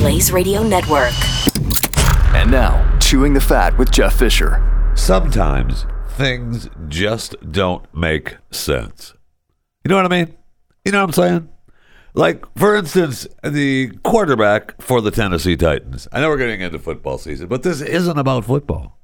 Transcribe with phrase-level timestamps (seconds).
[0.00, 1.12] Blaze Radio Network.
[2.34, 4.92] And now, Chewing the Fat with Jeff Fisher.
[4.94, 9.12] Sometimes things just don't make sense.
[9.84, 10.34] You know what I mean?
[10.86, 11.48] You know what I'm saying?
[12.14, 16.08] Like, for instance, the quarterback for the Tennessee Titans.
[16.10, 18.98] I know we're getting into football season, but this isn't about football.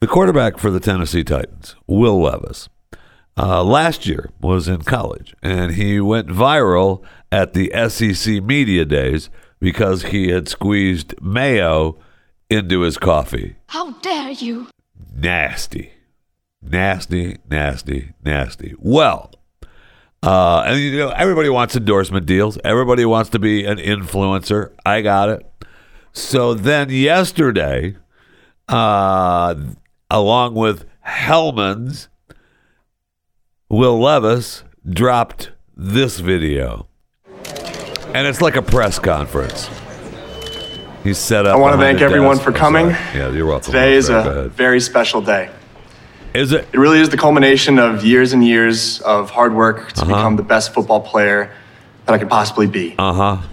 [0.00, 2.68] The quarterback for the Tennessee Titans, Will Levis,
[3.40, 7.02] uh, last year was in college, and he went viral
[7.32, 9.30] at the SEC Media Days
[9.60, 11.98] because he had squeezed mayo
[12.50, 13.56] into his coffee.
[13.68, 14.66] How dare you?
[15.14, 15.92] Nasty.
[16.60, 18.74] Nasty, nasty, nasty.
[18.78, 19.32] Well,
[20.22, 22.58] uh, and you know, everybody wants endorsement deals.
[22.62, 24.72] Everybody wants to be an influencer.
[24.84, 25.46] I got it.
[26.12, 27.96] So then yesterday,
[28.68, 29.54] uh,
[30.10, 32.08] along with Hellmann's,
[33.70, 36.88] Will Levis dropped this video.
[38.12, 39.70] And it's like a press conference.
[41.04, 41.54] He's set up.
[41.54, 42.42] I want to thank everyone desk.
[42.42, 42.88] for coming.
[42.88, 43.66] Yeah, you're welcome.
[43.66, 45.50] Today is a very special day.
[46.34, 46.66] Is it?
[46.72, 50.42] It really is the culmination of years and years of hard work to become the
[50.42, 51.54] best football player
[52.06, 52.96] that I could possibly be.
[52.98, 53.48] Uh huh.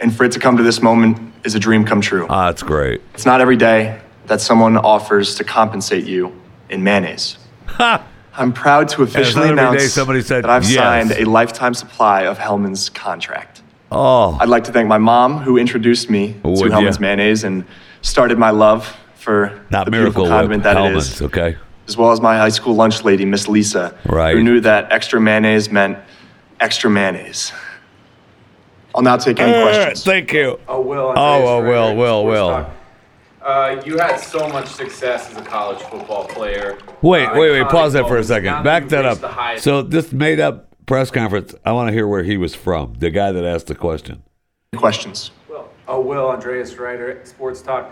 [0.00, 2.26] And for it to come to this moment is a dream come true.
[2.28, 3.02] Ah, that's great.
[3.14, 6.36] It's not every day that someone offers to compensate you
[6.68, 7.38] in mayonnaise.
[7.66, 8.04] Ha!
[8.34, 10.74] I'm proud to officially announce said that I've yes.
[10.74, 13.62] signed a lifetime supply of Hellmann's contract.
[13.92, 16.70] Oh, I'd like to thank my mom who introduced me Would to ya?
[16.70, 17.64] Hellmann's mayonnaise and
[18.02, 21.22] started my love for not the Miracle beautiful condiment that Hellmann's, is.
[21.22, 21.56] okay.
[21.88, 24.36] as well as my high school lunch lady, Miss Lisa, Right.
[24.36, 25.98] who knew that extra mayonnaise meant
[26.60, 27.52] extra mayonnaise.
[28.94, 30.04] I'll now take any questions.
[30.04, 30.58] Thank you.
[30.66, 31.12] Oh, Will.
[31.16, 32.70] Oh, oh, Will, Will, Will.
[33.40, 33.78] Talk.
[33.78, 36.78] Uh, you had so much success as a college football player.
[37.02, 37.68] Wait, Uh, wait, wait.
[37.68, 38.62] Pause that for a second.
[38.62, 39.58] Back that up.
[39.60, 41.54] So this made up press conference.
[41.64, 42.94] I want to hear where he was from.
[42.98, 44.22] The guy that asked the question.
[44.76, 45.30] Questions.
[45.48, 45.68] Will.
[45.88, 46.28] Oh, Will.
[46.28, 47.90] Andreas Ryder, Sports Talk.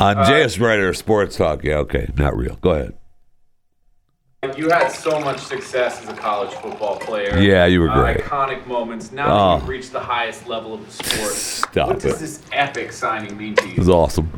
[0.00, 1.64] Andreas Uh, JS Writer Sports Talk.
[1.64, 2.08] Yeah, okay.
[2.16, 2.56] Not real.
[2.60, 2.94] Go ahead.
[4.56, 7.38] You had so much success as a college football player.
[7.38, 8.16] Yeah, you were Uh, great.
[8.18, 9.12] iconic moments.
[9.12, 9.36] Now Oh.
[9.54, 13.36] that you've reached the highest level of the sport, Stop what does this epic signing
[13.36, 13.70] mean to you?
[13.70, 13.80] It you?
[13.80, 14.32] was awesome.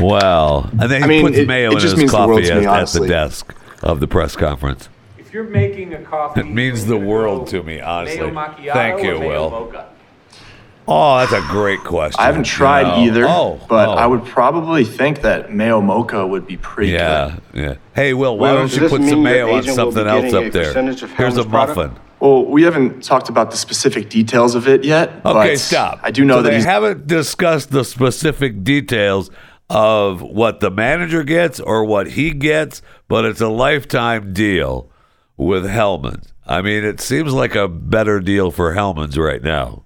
[0.00, 0.68] Wow.
[0.72, 2.58] And then he I mean, puts it- mayo it in his means the coffee at,
[2.60, 4.88] me, at the desk of the press conference.
[5.18, 8.20] If you're making a coffee, It means the world to me, honestly.
[8.20, 9.50] Mayo macchiato Thank or you, mayo Will.
[9.50, 9.84] mocha?
[10.90, 12.18] Oh, that's a great question.
[12.18, 13.04] I haven't tried No.
[13.04, 13.92] either, Oh, but oh.
[13.92, 17.60] I would probably think that mayo mocha would be pretty Yeah, good.
[17.62, 17.74] yeah.
[17.94, 20.32] Hey, Will, why Will, don't you put some mayo on agent will be something else
[20.32, 20.72] up there?
[20.72, 21.76] Here's a Hellmann's product?
[21.76, 21.90] muffin.
[22.20, 25.10] Well, we haven't talked about the specific details of it yet.
[25.26, 26.00] Okay, but stop.
[26.02, 29.30] I do know so that they he's haven't discussed the specific details
[29.70, 34.90] of what the manager gets or what he gets, but it's a lifetime deal
[35.36, 36.32] with Hellmann's.
[36.46, 39.84] I mean, it seems like a better deal for Hellmann's right now.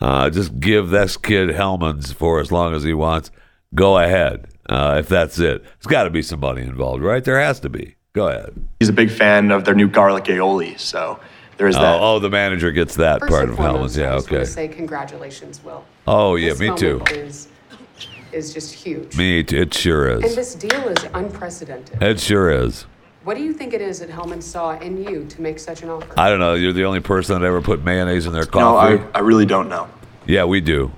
[0.00, 3.30] Uh, just give this kid Hellmann's for as long as he wants.
[3.74, 5.62] Go ahead, uh, if that's it.
[5.62, 7.24] There's got to be some money involved, right?
[7.24, 7.94] There has to be.
[8.12, 8.54] Go ahead.
[8.80, 10.78] he's a big fan of their new garlic aioli.
[10.78, 11.20] So
[11.58, 12.00] there is that.
[12.00, 13.96] Oh, oh, the manager gets that First part of foremost, Hellmann's.
[13.96, 14.44] Yeah, I just want okay.
[14.44, 15.84] to say congratulations, Will.
[16.06, 17.02] Oh, yeah, This me too.
[17.10, 17.48] Is,
[18.36, 19.16] is just huge.
[19.16, 19.56] Me, too.
[19.62, 20.22] it sure is.
[20.22, 22.00] And this deal is unprecedented.
[22.02, 22.82] It sure is.
[23.24, 25.88] What do you think it is that Hellmann saw in you to make such an
[25.90, 26.14] offer?
[26.16, 26.54] I don't know.
[26.54, 29.02] You're the only person that ever put mayonnaise in their no, coffee.
[29.14, 29.88] I, I really don't know.
[30.26, 30.92] yeah, we do.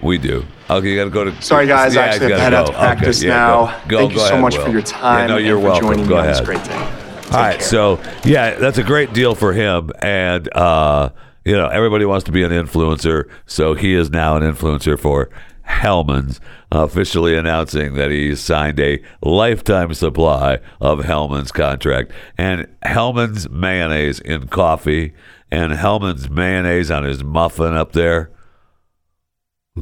[0.00, 0.44] We do.
[0.70, 1.42] Okay, you got to go to.
[1.42, 1.94] Sorry, guys.
[1.94, 2.78] Yeah, I actually you have to head gotta out to go.
[2.78, 3.66] Okay, practice yeah, now.
[3.66, 4.64] go- go- Thank go you so ahead, much Will.
[4.66, 5.88] for your time Yeah, no, you're and for welcome.
[5.88, 6.36] joining Go me ahead.
[6.36, 7.22] on this great day.
[7.22, 7.66] Take All right, care.
[7.66, 11.10] so yeah, that's a great deal for him, and uh,
[11.48, 15.30] you know everybody wants to be an influencer, so he is now an influencer for
[15.62, 24.20] Hellmann's, officially announcing that he's signed a lifetime supply of Hellmann's contract and Hellmann's mayonnaise
[24.20, 25.14] in coffee
[25.50, 28.30] and Hellmann's mayonnaise on his muffin up there.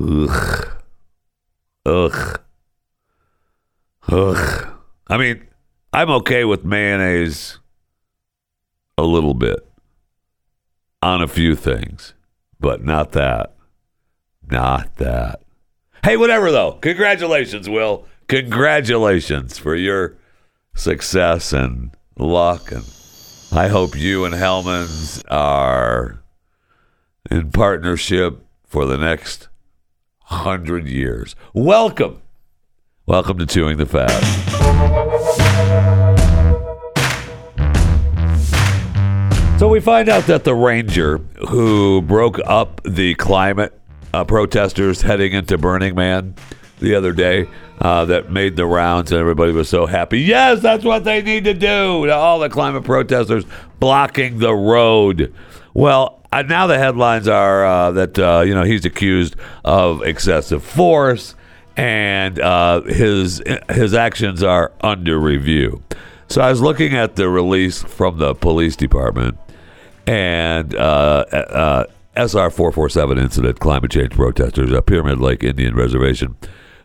[0.01, 0.69] Ugh,
[1.85, 2.41] ugh,
[4.09, 4.69] ugh.
[5.09, 5.49] I mean,
[5.93, 7.59] I'm okay with mayonnaise
[8.97, 9.67] a little bit
[11.03, 12.15] on a few things,
[12.59, 13.55] but not that.
[14.49, 15.43] Not that.
[16.05, 16.73] Hey, whatever though.
[16.73, 18.07] Congratulations, Will.
[18.29, 20.17] Congratulations for your
[20.75, 22.85] success and luck and
[23.53, 26.23] I hope you and Hellmann's are
[27.31, 29.49] in partnership for the next
[30.25, 31.37] hundred years.
[31.55, 32.23] Welcome.
[33.07, 35.16] Welcome to Chewing the Fat.
[39.59, 41.17] So we find out that the ranger
[41.49, 43.73] who broke up the climate
[44.13, 46.35] uh, protesters heading into Burning Man
[46.79, 47.49] the other day,
[47.81, 50.21] uh, that made the rounds, and everybody was so happy.
[50.21, 52.11] Yes, that's what they need to do.
[52.11, 53.45] All the climate protesters
[53.81, 55.33] blocking the road.
[55.75, 60.63] Well, uh, now the headlines are uh, that uh, you know he's accused of excessive
[60.63, 61.35] force,
[61.77, 65.83] and uh, his his actions are under review.
[66.29, 69.39] So I was looking at the release from the police department,
[70.07, 71.85] and uh, uh,
[72.17, 76.37] SR four four seven incident climate change protesters at Pyramid Lake Indian Reservation.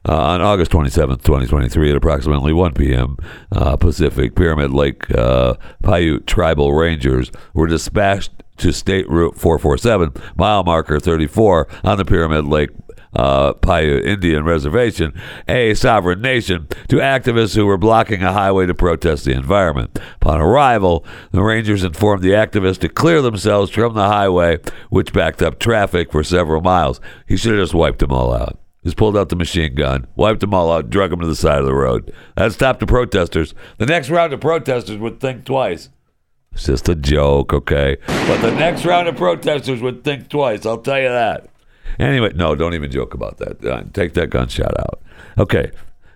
[0.08, 3.18] Uh, on August 27th, 2023, at approximately 1 p.m.
[3.52, 5.54] Uh, Pacific, Pyramid Lake uh,
[5.84, 12.46] Paiute tribal rangers were dispatched to State Route 447, mile marker 34, on the Pyramid
[12.46, 12.72] Lake
[13.14, 15.14] uh, Paiute Indian Reservation,
[15.48, 20.00] a sovereign nation, to activists who were blocking a highway to protest the environment.
[20.16, 24.60] Upon arrival, the Rangers informed the activists to clear themselves from the highway,
[24.90, 27.00] which backed up traffic for several miles.
[27.28, 28.58] He should have just wiped them all out.
[28.84, 31.60] Just pulled out the machine gun, wiped them all out, drug them to the side
[31.60, 32.12] of the road.
[32.36, 33.54] That stopped the protesters.
[33.78, 35.90] The next round of protesters would think twice.
[36.54, 37.98] It's just a joke, okay?
[38.08, 40.66] But the next round of protesters would think twice.
[40.66, 41.51] I'll tell you that.
[42.00, 43.64] Anyway, no, don't even joke about that.
[43.64, 45.02] Uh, take that gunshot out,
[45.38, 45.72] okay?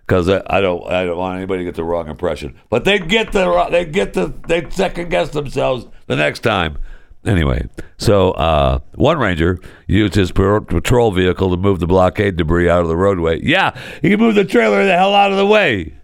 [0.05, 2.59] Because I, I don't, I don't want anybody to get the wrong impression.
[2.69, 6.77] But they get the, they get the, they second guess themselves the next time.
[7.25, 7.67] Anyway,
[7.97, 12.87] so uh, one ranger used his patrol vehicle to move the blockade debris out of
[12.87, 13.41] the roadway.
[13.41, 15.95] Yeah, he moved the trailer the hell out of the way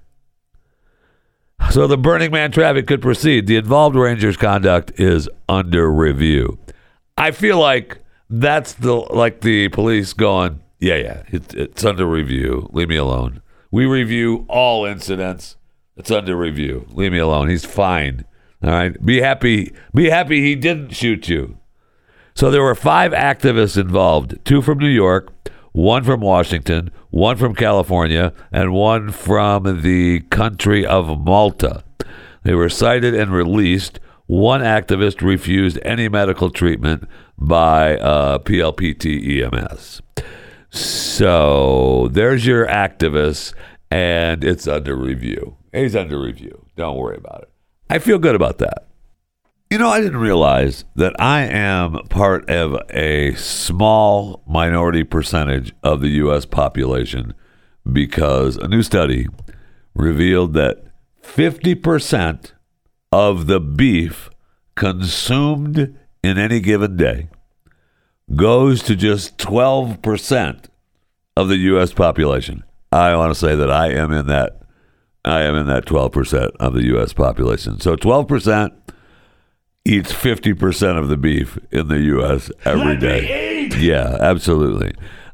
[1.69, 3.47] so the Burning Man traffic could proceed.
[3.47, 6.57] The involved rangers' conduct is under review.
[7.17, 8.00] I feel like
[8.31, 12.69] that's the like the police going, yeah, yeah, it, it's under review.
[12.72, 13.42] Leave me alone.
[13.69, 15.57] We review all incidents.
[15.98, 16.88] It's under review.
[16.92, 17.50] Leave me alone.
[17.50, 18.25] He's fine.
[18.63, 19.06] All right.
[19.06, 19.74] Be happy.
[19.94, 21.57] Be happy he didn't shoot you.
[22.33, 25.31] So there were five activists involved: two from New York,
[25.74, 31.84] one from Washington, one from California, and one from the country of Malta.
[32.44, 34.00] They were cited and released.
[34.31, 37.04] One activist refused any medical treatment
[37.38, 40.01] by uh, PLPT EMS.
[40.69, 43.54] So there's your activist,
[43.92, 45.57] and it's under review.
[45.74, 46.66] He's under review.
[46.78, 47.50] Don't worry about it.
[47.89, 48.88] I feel good about that.
[49.69, 56.00] You know, I didn't realize that I am part of a small minority percentage of
[56.00, 56.45] the U.S.
[56.45, 57.34] population
[57.92, 59.27] because a new study
[59.94, 60.86] revealed that
[61.22, 62.54] 50%
[63.12, 64.30] of the beef
[64.75, 67.30] consumed in any given day
[68.36, 70.66] goes to just 12%
[71.36, 71.94] of the U.S.
[71.94, 72.63] population.
[72.92, 74.62] I want to say that I am in that.
[75.24, 77.13] I am in that 12% of the U.S.
[77.13, 77.80] population.
[77.80, 78.72] So 12%
[79.86, 82.52] eats 50% of the beef in the U.S.
[82.66, 83.69] every day.
[83.78, 84.94] Yeah, absolutely.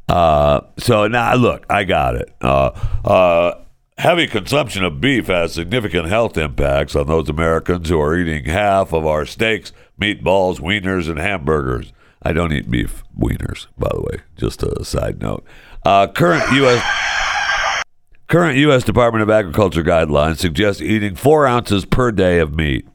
[0.09, 2.33] Uh, so now, look, I got it.
[2.41, 2.71] Uh,
[3.05, 3.63] uh,
[3.97, 8.93] heavy consumption of beef has significant health impacts on those Americans who are eating half
[8.93, 11.93] of our steaks, meatballs, wieners, and hamburgers.
[12.21, 15.45] I don't eat beef wieners, by the way, just a side note.
[15.85, 16.83] Uh, current U.S.
[18.27, 18.83] Current U.S.
[18.83, 22.85] Department of Agriculture guidelines suggest eating four ounces per day of meat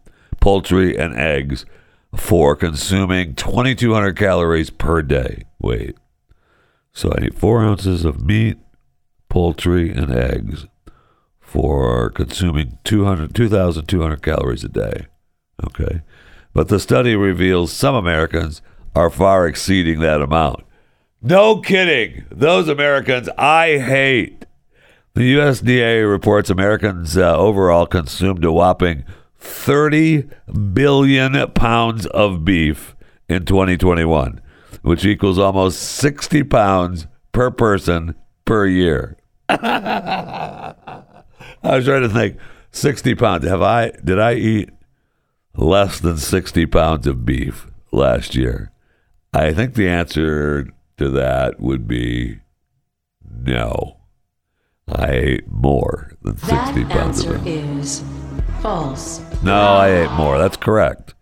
[0.43, 1.64] poultry, and eggs
[2.14, 5.44] for consuming 2,200 calories per day.
[5.58, 5.96] Wait.
[6.93, 8.58] So I eat four ounces of meat,
[9.31, 10.66] poultry, and eggs
[11.52, 15.06] for consuming 200, 2,200 calories a day.
[15.62, 16.00] Okay.
[16.54, 18.62] But the study reveals some Americans
[18.96, 20.64] are far exceeding that amount.
[21.20, 22.24] No kidding.
[22.31, 24.46] Those Americans I hate.
[25.12, 29.05] The USDA reports Americans uh, overall consumed a whopping
[29.36, 30.31] 30
[30.72, 32.96] billion pounds of beef
[33.29, 34.41] in 2021,
[34.81, 38.15] which equals almost 60 pounds per person
[38.46, 39.19] per year.
[41.63, 42.37] I was trying to think
[42.70, 43.46] 60 pounds.
[43.46, 44.70] Have I did I eat
[45.56, 48.70] less than 60 pounds of beef last year?
[49.34, 50.69] I think the answer
[50.99, 52.41] to that would be
[53.25, 53.99] no.
[54.89, 57.65] I ate more than 60 That pounds of beef.
[57.65, 58.05] is
[58.61, 59.20] false.
[59.43, 60.39] No, I ate more.
[60.39, 61.15] That's correct.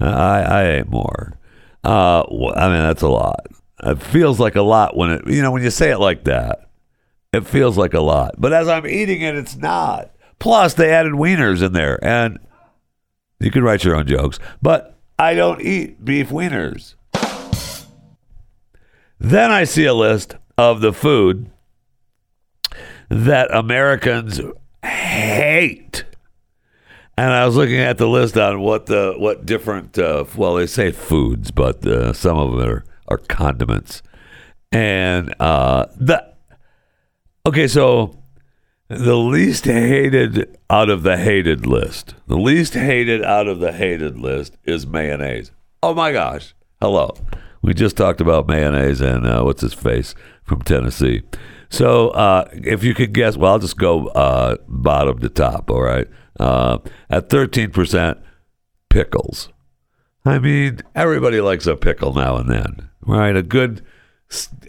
[0.00, 1.38] I I ate more.
[1.84, 3.46] Uh, wh- I mean that's a lot.
[3.84, 6.68] It feels like a lot when it you know when you say it like that.
[7.32, 10.10] It feels like a lot, but as I'm eating it, it's not.
[10.38, 12.38] Plus, they added wieners in there, and
[13.40, 14.38] you can write your own jokes.
[14.60, 16.94] But I don't eat beef wieners.
[19.18, 21.50] Then I see a list of the food
[23.08, 24.40] that Americans
[24.84, 26.04] hate.
[27.16, 30.66] And I was looking at the list on what the what different uh, well they
[30.66, 34.02] say foods, but uh, some of them are, are condiments.
[34.72, 36.31] And uh, the
[37.46, 38.16] okay, so
[38.88, 44.18] the least hated out of the hated list, the least hated out of the hated
[44.18, 45.50] list is mayonnaise.
[45.82, 47.14] Oh my gosh, Hello.
[47.62, 51.22] We just talked about mayonnaise and uh, what's his face from Tennessee.
[51.70, 55.70] So uh, if you could guess, well, I'll just go uh, bottom to top.
[55.70, 56.08] All right.
[56.40, 58.18] Uh, at thirteen percent,
[58.90, 59.50] pickles.
[60.24, 63.36] I mean, everybody likes a pickle now and then, right?
[63.36, 63.86] A good,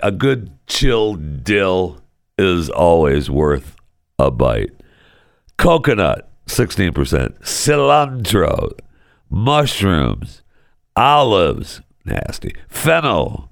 [0.04, 2.00] a good chilled dill
[2.38, 3.76] is always worth
[4.18, 4.72] a bite.
[5.58, 7.40] Coconut, sixteen percent.
[7.42, 8.72] Cilantro,
[9.30, 10.42] mushrooms,
[10.96, 12.56] olives, nasty.
[12.68, 13.50] Fennel,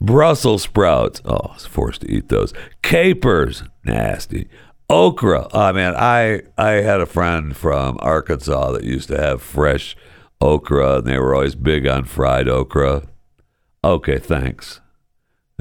[0.00, 1.20] Brussels sprouts.
[1.24, 2.52] Oh, I was forced to eat those.
[2.82, 4.48] Capers, nasty.
[4.90, 5.48] Okra.
[5.52, 9.96] Oh man, I I had a friend from Arkansas that used to have fresh
[10.40, 13.02] okra, and they were always big on fried okra.
[13.84, 14.80] Okay, thanks.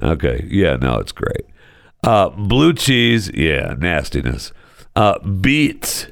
[0.02, 1.46] Okay, yeah, no, it's great.
[2.04, 4.52] Uh, blue cheese, yeah, nastiness.
[4.96, 6.08] Uh, beets.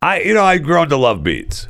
[0.00, 1.68] I you know I've grown to love beets.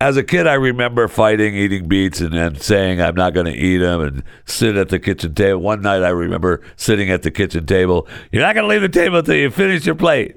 [0.00, 3.52] As a kid, I remember fighting eating beets and then saying I'm not going to
[3.52, 5.60] eat them and sit at the kitchen table.
[5.60, 8.08] One night, I remember sitting at the kitchen table.
[8.32, 10.36] You're not going to leave the table until you finish your plate.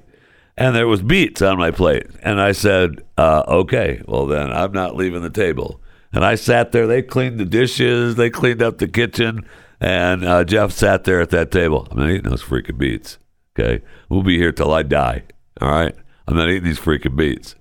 [0.58, 4.72] And there was beets on my plate, and I said, uh, "Okay, well then I'm
[4.72, 6.86] not leaving the table." And I sat there.
[6.86, 8.16] They cleaned the dishes.
[8.16, 9.48] They cleaned up the kitchen,
[9.84, 11.88] and uh, Jeff sat there at that table.
[11.92, 13.20] I'm not eating those freaking beets.
[13.60, 15.24] Okay, we'll be here till I die.
[15.62, 15.96] All right,
[16.28, 17.56] I'm not eating these freaking beets.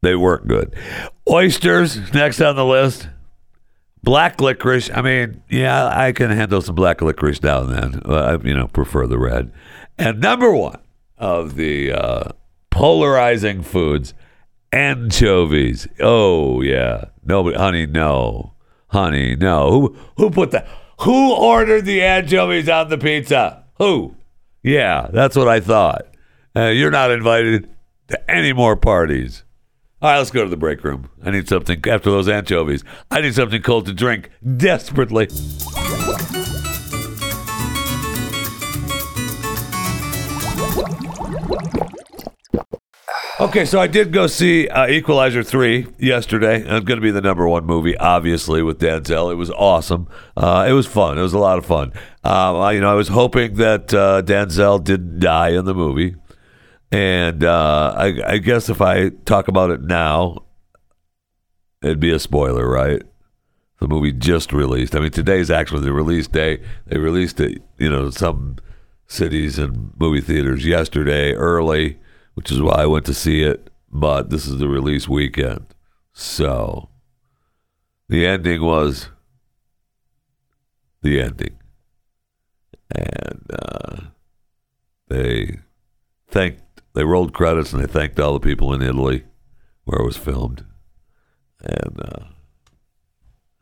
[0.00, 0.74] They weren't good.
[1.28, 3.08] Oysters next on the list.
[4.04, 4.90] Black licorice.
[4.90, 8.02] I mean, yeah, I can handle some black licorice now and then.
[8.06, 9.52] I, you know, prefer the red.
[9.98, 10.78] And number one
[11.18, 12.30] of the uh,
[12.70, 14.14] polarizing foods,
[14.72, 15.88] anchovies.
[15.98, 18.54] Oh yeah, nobody, honey, no,
[18.88, 19.70] honey, no.
[19.70, 20.66] Who who put the
[21.00, 23.64] who ordered the anchovies on the pizza?
[23.78, 24.16] Who?
[24.62, 26.06] Yeah, that's what I thought.
[26.56, 27.68] Uh, you're not invited
[28.08, 29.44] to any more parties.
[30.00, 31.10] All right, let's go to the break room.
[31.24, 32.84] I need something after those anchovies.
[33.10, 35.28] I need something cold to drink desperately.
[43.40, 46.56] Okay, so I did go see uh, Equalizer 3 yesterday.
[46.58, 49.30] It's going to be the number one movie, obviously, with Denzel.
[49.30, 50.08] It was awesome.
[50.36, 51.18] Uh, it was fun.
[51.18, 51.92] It was a lot of fun.
[52.24, 56.16] Uh, I- you know, I was hoping that uh, Denzel didn't die in the movie.
[56.90, 60.44] And uh, I, I guess if I talk about it now,
[61.80, 63.02] it'd be a spoiler, right?
[63.78, 64.96] The movie just released.
[64.96, 66.60] I mean, today's actually the release day.
[66.86, 68.56] They released it, you know, some
[69.06, 71.98] cities and movie theaters yesterday early,
[72.38, 73.68] which is why I went to see it.
[73.90, 75.66] But this is the release weekend.
[76.12, 76.88] So
[78.08, 79.08] the ending was
[81.02, 81.58] the ending.
[82.94, 83.96] And uh,
[85.08, 85.58] they
[86.28, 86.62] thanked,
[86.94, 89.24] they rolled credits and they thanked all the people in Italy
[89.82, 90.64] where it was filmed.
[91.60, 92.24] And, uh,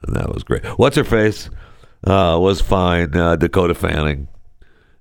[0.03, 0.67] and that was great.
[0.79, 1.49] What's her face?
[2.05, 3.17] Uh, was fine.
[3.17, 4.29] Uh, Dakota Fanning.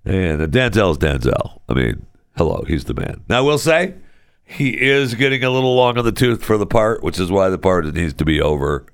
[0.05, 1.59] And Denzel's Denzel.
[1.67, 2.05] I mean,
[2.37, 3.23] hello, he's the man.
[3.29, 3.95] Now, I will say,
[4.43, 7.49] he is getting a little long on the tooth for the part, which is why
[7.49, 8.85] the part needs to be over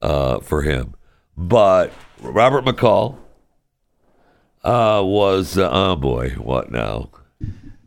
[0.00, 0.94] uh, for him.
[1.36, 3.16] But Robert McCall
[4.62, 7.10] uh, was, uh, oh boy, what now?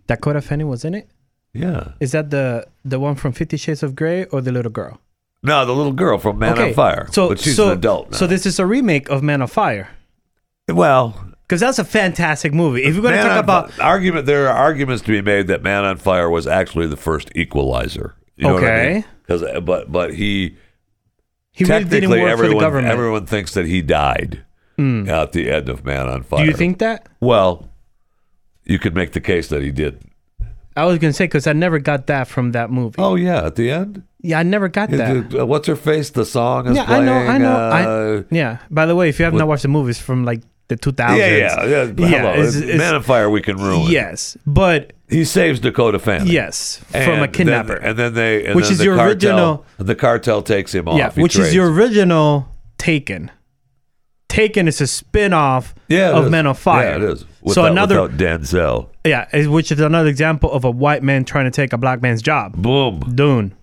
[0.07, 1.09] Dakota Fanning was in it.
[1.53, 1.93] Yeah.
[1.99, 4.99] Is that the the one from Fifty Shades of Grey or the little girl?
[5.43, 7.07] No, the little girl from Man on Fire.
[7.11, 8.17] So but she's so, an adult now.
[8.17, 9.89] So this is a remake of Man on Fire
[10.69, 12.83] well, because that's a fantastic movie.
[12.83, 15.61] If you're going to talk about Fi- argument, there are arguments to be made that
[15.61, 18.15] Man on Fire was actually the first Equalizer.
[18.37, 19.05] You know Okay.
[19.21, 20.57] Because, but but he
[21.51, 22.87] he really technically didn't work for the everyone government.
[22.87, 24.43] Everyone thinks that he died
[24.79, 26.43] at the end of Man on Fire.
[26.43, 27.07] Do you think that?
[27.21, 27.69] Well,
[28.65, 30.03] you could make the case that he did.
[30.75, 32.95] I was going to say because I never got that from that movie.
[32.97, 34.01] Oh yeah, at the end.
[34.21, 35.35] yeah, I never got that.
[35.39, 36.09] Uh, What's her face?
[36.09, 37.55] The song is Yeah, I know, I know.
[37.55, 38.57] uh, I, yeah.
[38.71, 41.27] By the way, if you have not watched the movies from like the 2000s, yeah,
[41.27, 41.85] yeah, yeah.
[42.07, 42.31] Hello.
[42.33, 43.91] it's- it's- Man on Fire, we can ruin.
[43.91, 46.27] yes, but He saves Dakota Fanning.
[46.27, 47.73] yes, from And a then- kidnapper.
[47.75, 50.87] and then they, and Which then is the your cartel, original- the cartel takes him
[50.87, 50.97] off.
[50.97, 51.49] yeah, which trades.
[51.49, 53.29] is your original Taken.
[54.29, 56.31] Taken is a spin-off yeah, of is.
[56.31, 56.89] Men on Fire.
[56.89, 57.25] Yeah, it is.
[57.41, 58.87] Without, so another, Denzel.
[59.05, 62.21] yeah, which is another example of a white man trying to take a black man's
[62.21, 62.55] job.
[62.55, 63.11] Boom.
[63.13, 63.53] Dune.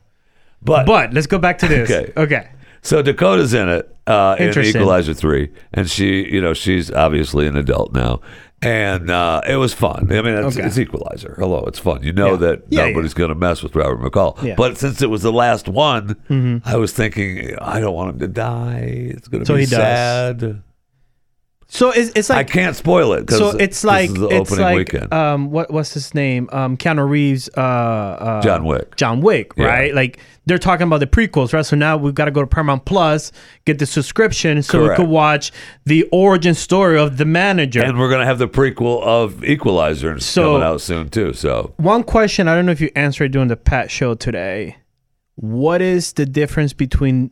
[0.63, 1.91] But, But let's go back to this.
[1.91, 2.13] Okay.
[2.17, 2.49] Okay.
[2.83, 4.51] So Dakota's in it uh, in.
[4.59, 8.21] Equalizer three, and she, you know, she's obviously an adult now,
[8.63, 10.11] and uh, it was fun.
[10.13, 10.67] I mean, it's, Okay.
[10.67, 11.35] it's Equalizer.
[11.39, 12.03] Hello, it's fun.
[12.03, 12.37] You know Yeah.
[12.37, 14.37] that Yeah, nobody's going to mess with Robert McCall.
[14.39, 14.51] Yeah.
[14.51, 14.57] Mm-hmm.
[14.57, 18.29] But since it was the last one, I was thinking, I don't want him to
[18.29, 19.11] die.
[19.15, 20.55] It's going to So be he does.
[21.73, 23.31] So it's, it's like I can't spoil it.
[23.31, 25.15] so it's this like is the it's opening like weekend.
[25.15, 28.97] um what what's his name um Keanu Reeves uh, uh John Wick.
[28.97, 29.67] John Wick Yeah.
[29.67, 32.47] right like they're talking about the prequels right so now we've got to go to
[32.49, 33.31] Paramount Plus
[33.67, 34.99] get the subscription so Correct.
[34.99, 35.53] we could watch
[35.87, 40.55] the origin story of the manager and we're gonna have the prequel of Equalizer So-
[40.55, 41.33] coming out soon too.
[41.35, 44.77] So one question I don't know if you answered during the Pat show today
[45.37, 47.31] what is the difference between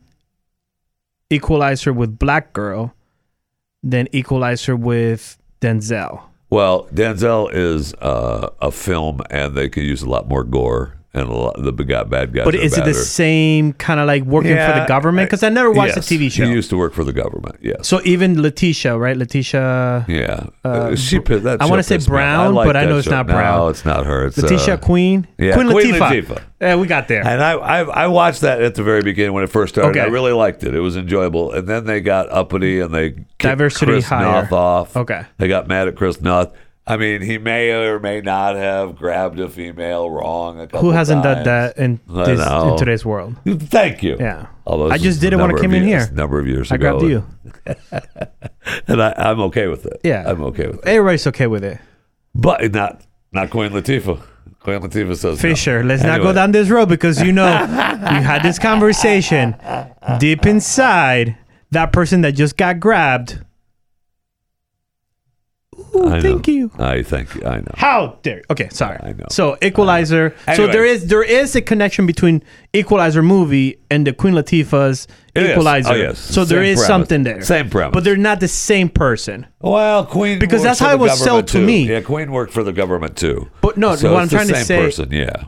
[1.29, 2.93] Equalizer with Black Girl
[3.83, 6.23] than Equalizer with Denzel?
[6.49, 11.27] Well, Denzel is uh, a film, and they could use a lot more gore, and
[11.27, 12.45] a lot, the got bad guys.
[12.45, 15.27] But are is it the same kind of like working for the government?
[15.27, 16.45] Because I never watched yes, the TV show.
[16.45, 17.55] He used to work for the government.
[17.61, 17.87] Yes.
[17.87, 19.17] so even Letitia, right?
[19.17, 20.47] Letitia, yeah.
[20.63, 21.19] uh, she.
[21.19, 22.19] That I wanna say pissed me off.
[22.19, 23.11] Brown, like but I know it's show.
[23.11, 23.59] not Brown.
[23.59, 24.27] No, it's not her.
[24.27, 26.21] It's Letitia uh, Queen, yeah, Queen Queen Latifah.
[26.21, 26.43] Latifah.
[26.61, 27.25] Yeah, we got there.
[27.25, 29.91] And I, I I watched that at the very beginning when it first started.
[29.91, 30.01] Okay.
[30.01, 30.75] I really liked it.
[30.75, 31.53] It was enjoyable.
[31.53, 34.25] And then they got uppity and they kicked Diversity Chris higher.
[34.25, 34.97] Noth off.
[34.97, 35.25] Okay.
[35.37, 36.53] They got mad at Chris Noth.
[36.87, 40.59] I mean, he may or may not have grabbed a female wrong.
[40.59, 43.35] A couple Who hasn't done that in, this, in today's world?
[43.45, 44.17] Thank you.
[44.19, 44.47] Yeah.
[44.65, 46.15] Although I just did it when I came of in years- here.
[46.15, 46.97] Number of years I ago.
[46.99, 47.25] grabbed you.
[48.87, 50.01] and I, I'm okay with it.
[50.03, 50.23] Yeah.
[50.27, 50.87] I'm okay with it.
[50.87, 51.79] Everybody's okay with it.
[52.33, 54.21] But not not Queen Latifah.
[54.59, 55.35] Queen Latifah says no.
[55.35, 57.67] Fisher, let's not go down this road because you know we
[58.23, 59.55] had this conversation
[60.19, 61.37] deep inside.
[61.71, 63.45] That person that just got grabbed.
[65.93, 66.21] Know.
[66.21, 66.71] thank you.
[66.77, 67.45] I thank you.
[67.45, 67.71] I know.
[67.75, 68.41] How dare?
[68.49, 68.97] Okay, sorry.
[69.01, 69.25] I know.
[69.29, 70.35] So Equalizer.
[70.45, 70.71] So Anyway.
[70.71, 72.43] there is there is a connection between
[72.73, 75.49] Equalizer movie and the Queen Latifah's It is.
[75.49, 75.93] Oh, Equalizer.
[75.93, 76.19] Oh, yes.
[76.19, 76.87] So there Same is premise.
[76.87, 77.41] something there.
[77.41, 77.93] Same premise.
[77.93, 79.45] But they're not the same person.
[79.61, 81.65] Well, Queen Because that's how it was sold to too.
[81.65, 81.87] me.
[81.87, 83.49] Yeah, Queen worked for the government too.
[83.61, 84.85] But no, so what I'm trying the to same say.
[84.85, 85.09] person.
[85.11, 85.45] Yeah.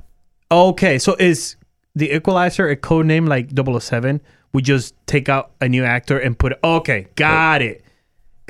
[0.51, 1.55] Okay, so is
[1.95, 4.21] the Equalizer a code name like 007?
[4.53, 6.53] We just take out a new actor and put.
[6.63, 7.85] Okay, got it,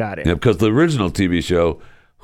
[0.03, 0.25] got it.
[0.27, 1.65] Yeah, because the original TV show,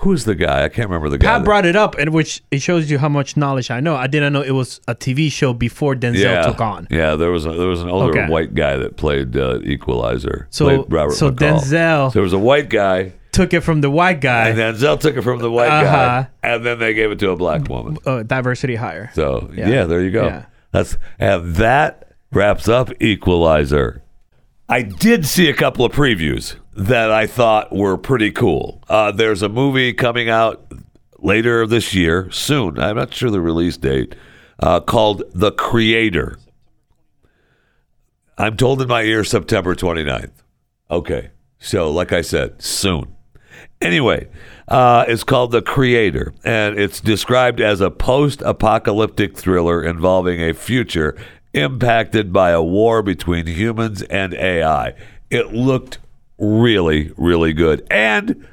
[0.01, 0.57] who's the guy?
[0.65, 1.27] I can't remember the guy.
[1.27, 3.95] Pat that- brought it up, and which it shows you how much knowledge I know.
[3.95, 6.87] I didn't know it was a TV show before Denzel yeah, took on.
[6.89, 8.31] Yeah, there was a, there was an older Okay.
[8.31, 10.47] white guy that played uh, Equalizer.
[10.49, 11.59] So- played Robert so McCall.
[11.61, 14.49] Denzel- So there was a white guy, Took it from the white guy.
[14.49, 15.83] and Denzel took it from the white Uh-huh.
[16.23, 17.97] guy, and then they gave it to a black woman.
[18.05, 19.11] uh, diversity higher.
[19.13, 19.69] So Yeah.
[19.69, 20.25] yeah, there you go.
[20.25, 20.41] Yeah.
[20.71, 24.01] That's and that wraps up Equalizer.
[24.69, 28.83] I did see a couple of previews that I thought were pretty cool.
[28.89, 30.71] Uh, there's a movie coming out
[31.19, 32.77] later this year, soon.
[32.77, 34.15] I'm not sure the release date.
[34.59, 36.37] Uh, called The Creator.
[38.37, 40.31] I'm told in my ear September 29th.
[40.91, 41.29] Okay.
[41.59, 43.15] So, like I said, soon.
[43.79, 44.27] Anyway,
[44.67, 50.53] uh, it's called The Creator, and it's described as a post apocalyptic thriller involving a
[50.53, 51.15] future
[51.57, 54.93] impacted by a war between humans and AI.
[55.29, 55.97] It looked
[56.37, 57.85] really, really good.
[57.89, 58.47] And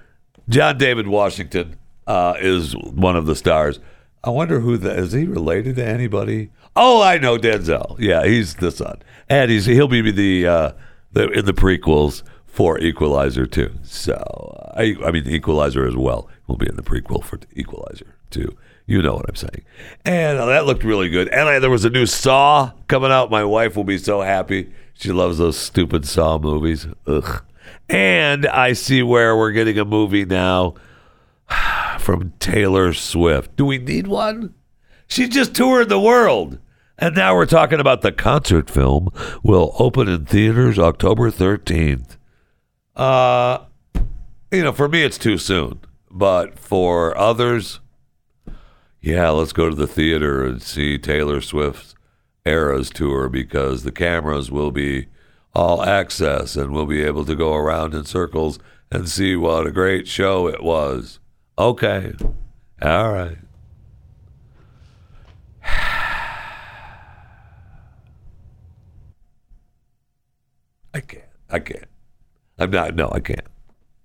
[0.48, 3.78] John David Washington uh, is one of the stars.
[4.22, 5.12] I wonder who that is.
[5.12, 6.50] He related to anybody?
[6.74, 7.96] Oh, I know Denzel.
[7.98, 10.72] Yeah, he's the son, and he's he'll be the uh,
[11.12, 13.72] the in the prequels for Equalizer too.
[13.82, 18.16] So uh, I I mean Equalizer as well will be in the prequel for Equalizer
[18.30, 18.56] too.
[18.86, 19.64] You know what I'm saying.
[20.04, 21.28] And uh, that looked really good.
[21.28, 23.30] And I, there was a new Saw coming out.
[23.30, 24.72] My wife will be so happy.
[24.92, 26.86] She loves those stupid Saw movies.
[27.06, 27.42] Ugh.
[27.88, 30.74] And I see where we're getting a movie now
[31.98, 33.56] from Taylor Swift.
[33.56, 34.54] Do we need one?
[35.06, 36.58] She just toured the world.
[36.98, 39.08] And now we're talking about the concert film
[39.42, 42.16] will open in theaters October 13th.
[42.94, 43.64] Uh
[44.52, 47.80] you know, for me it's too soon, but for others
[49.04, 51.94] yeah, let's go to the theater and see Taylor Swift's
[52.46, 55.08] Eras tour because the cameras will be
[55.54, 58.58] all access and we'll be able to go around in circles
[58.90, 61.20] and see what a great show it was.
[61.58, 62.14] Okay.
[62.80, 63.36] All right.
[70.94, 71.24] I can't.
[71.50, 71.88] I can't.
[72.58, 72.94] I'm not.
[72.94, 73.46] No, I can't.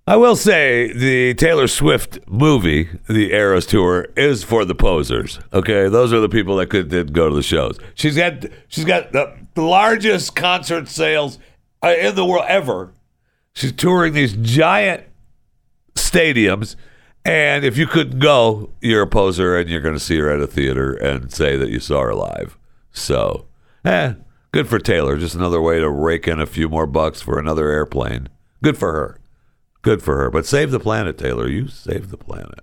[0.06, 5.38] I will say the Taylor Swift movie, the Eras Tour, is for the posers.
[5.52, 7.78] Okay, those are the people that could did go to the shows.
[7.94, 11.38] She's got she's got the, largest concert sales
[11.82, 12.94] uh, in the world ever.
[13.52, 15.04] She's touring these giant
[15.94, 16.76] stadiums,
[17.24, 20.40] and if you couldn't go, you're a poser, and you're going to see her at
[20.40, 22.56] a theater and say that you saw her live.
[22.90, 23.46] So,
[23.84, 24.14] eh,
[24.50, 25.18] good for Taylor.
[25.18, 28.28] Just another way to rake in a few more bucks for another airplane.
[28.62, 29.19] Good for her.
[29.82, 30.30] Good for her.
[30.30, 31.48] But save the planet, Taylor.
[31.48, 32.60] You save the planet.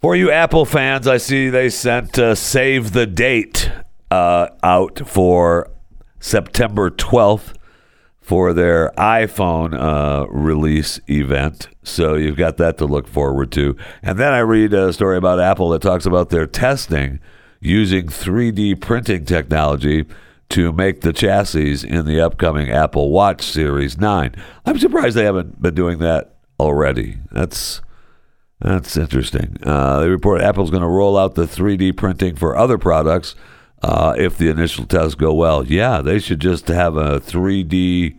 [0.00, 3.70] For you Apple fans, I see they sent uh, save the date
[4.10, 5.70] uh, out for
[6.18, 7.54] September 12th
[8.22, 11.68] for their iPhone uh, release event.
[11.82, 13.76] So you've got that to look forward to.
[14.02, 17.18] And then I read a story about Apple that talks about their testing
[17.60, 20.06] using 3D printing technology
[20.50, 24.34] to make the chassis in the upcoming Apple Watch Series 9.
[24.64, 27.18] I'm surprised they haven't been doing that already.
[27.32, 27.80] That's
[28.60, 29.56] that's interesting.
[29.64, 33.34] Uh, they report Apple's going to roll out the 3D printing for other products
[33.82, 35.66] uh, if the initial tests go well.
[35.66, 38.18] Yeah, they should just have a 3D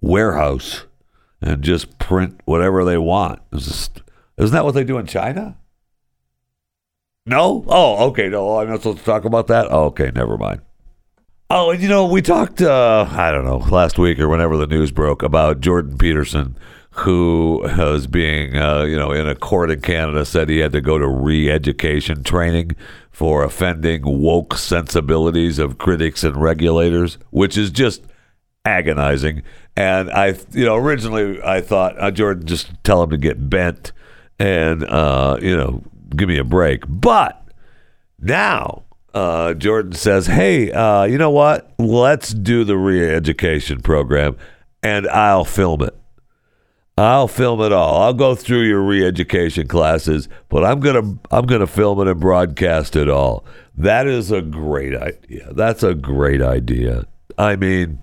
[0.00, 0.84] warehouse
[1.40, 3.40] and just print whatever they want.
[3.50, 3.90] This-
[4.36, 5.56] isn't that what they do in China?
[7.26, 7.64] No?
[7.68, 8.28] Oh, okay.
[8.28, 9.68] No, I'm not supposed to talk about that?
[9.70, 10.10] Oh, okay.
[10.14, 10.60] Never mind.
[11.50, 14.66] Oh, and you know, we talked, uh, I don't know, last week or whenever the
[14.66, 16.56] news broke about Jordan Peterson,
[16.92, 20.80] who was being, uh, you know, in a court in Canada, said he had to
[20.80, 22.72] go to re education training
[23.12, 28.02] for offending woke sensibilities of critics and regulators, which is just
[28.64, 29.42] agonizing.
[29.76, 33.92] And I, you know, originally I thought, uh, Jordan, just tell him to get bent
[34.38, 35.82] and, uh, you know,
[36.16, 36.84] give me a break.
[36.88, 37.42] But
[38.18, 41.70] now, uh, Jordan says, "Hey, uh, you know what?
[41.78, 44.36] Let's do the re-education program,
[44.82, 45.94] and I'll film it.
[46.98, 48.02] I'll film it all.
[48.02, 52.96] I'll go through your re-education classes, but I'm gonna I'm gonna film it and broadcast
[52.96, 53.44] it all.
[53.76, 55.52] That is a great idea.
[55.54, 57.06] That's a great idea.
[57.38, 58.02] I mean,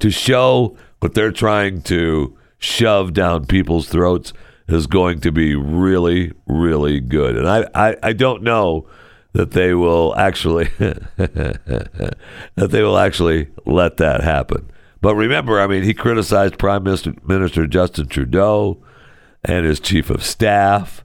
[0.00, 4.32] to show what they're trying to shove down people's throats
[4.68, 7.36] is going to be really, really good.
[7.36, 8.86] And I, I, I don't know
[9.32, 11.60] that they will actually that
[12.56, 14.70] they will actually let that happen.
[15.00, 18.82] But remember, I mean, he criticized Prime Minister, Minister Justin Trudeau
[19.44, 21.04] and his chief of staff.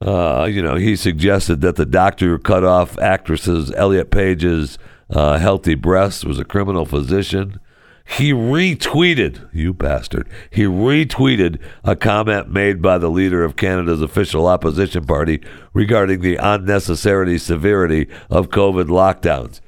[0.00, 4.78] Uh, you know, he suggested that the doctor who cut off actresses Elliot Page's
[5.10, 7.58] uh, healthy breasts was a criminal physician.
[8.06, 14.46] He retweeted, you bastard, he retweeted a comment made by the leader of Canada's official
[14.46, 15.40] opposition party
[15.72, 19.60] regarding the unnecessary severity of COVID lockdowns.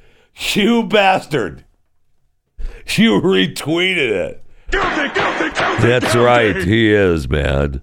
[0.54, 1.64] You bastard!
[2.96, 4.44] You retweeted it.
[4.70, 7.80] Guilty, guilty, guilty, That's right, he is, man.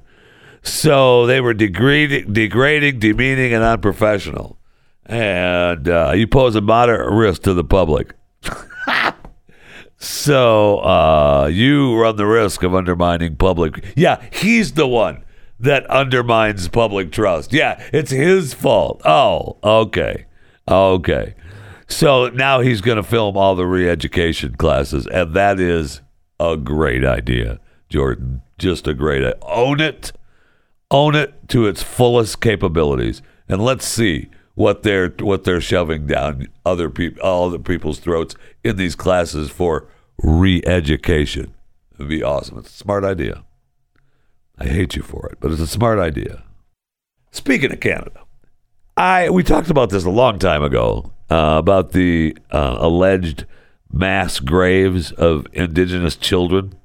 [0.61, 4.57] So they were degrading, degrading, demeaning, and unprofessional.
[5.05, 8.13] And uh, you pose a moderate risk to the public.
[10.03, 13.85] So uh, you run the risk of undermining public.
[13.95, 15.23] Yeah, he's the one
[15.61, 17.53] that undermines public trust.
[17.53, 19.01] Yeah, it's his fault.
[19.05, 20.25] Oh, okay,
[20.67, 21.35] okay.
[21.87, 26.01] So now he's going to film all the re-education classes, and that is
[26.39, 28.41] a great idea, Jordan.
[28.57, 29.37] Just a great idea.
[29.41, 30.11] Own it,
[30.91, 36.47] own it to its fullest capabilities, and let's see what they're what they're shoving down
[36.65, 39.87] other people, all other people's throats in these classes for
[40.21, 41.53] re-education.
[41.95, 42.59] It'd be awesome.
[42.59, 43.43] It's a smart idea.
[44.57, 46.43] I hate you for it, but it's a smart idea.
[47.31, 48.21] Speaking of Canada,
[48.95, 53.45] I we talked about this a long time ago uh, about the uh, alleged
[53.91, 56.75] mass graves of Indigenous children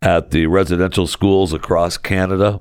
[0.00, 2.60] at the residential schools across Canada.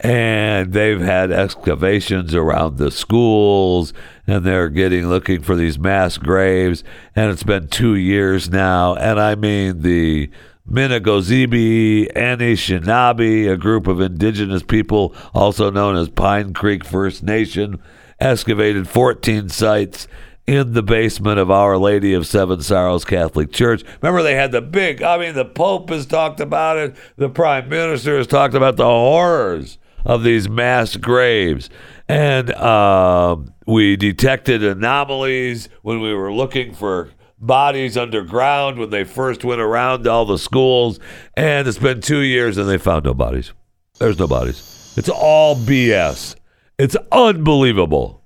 [0.00, 3.94] And they've had excavations around the schools,
[4.26, 6.84] and they're getting looking for these mass graves.
[7.16, 8.96] And it's been two years now.
[8.96, 10.30] And I mean, the
[10.70, 17.80] Minagozibi, Anishinaabe, a group of indigenous people, also known as Pine Creek First Nation,
[18.20, 20.06] excavated 14 sites
[20.46, 23.82] in the basement of Our Lady of Seven Sorrows Catholic Church.
[24.02, 27.68] Remember, they had the big, I mean, the Pope has talked about it, the Prime
[27.68, 31.70] Minister has talked about the horrors of these mass graves.
[32.08, 39.44] And um, we detected anomalies when we were looking for bodies underground when they first
[39.44, 41.00] went around all the schools.
[41.36, 43.52] And it's been two years and they found no bodies.
[43.98, 44.94] There's no bodies.
[44.96, 46.36] It's all BS.
[46.78, 48.22] It's unbelievable.